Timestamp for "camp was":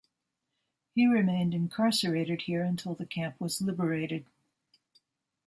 3.05-3.61